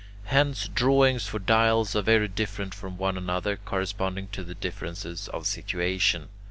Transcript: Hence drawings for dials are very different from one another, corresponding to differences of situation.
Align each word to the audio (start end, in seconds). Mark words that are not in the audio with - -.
Hence 0.23 0.67
drawings 0.67 1.27
for 1.27 1.37
dials 1.37 1.95
are 1.95 2.01
very 2.01 2.27
different 2.27 2.73
from 2.73 2.97
one 2.97 3.17
another, 3.19 3.55
corresponding 3.55 4.29
to 4.29 4.43
differences 4.55 5.27
of 5.27 5.45
situation. 5.45 6.29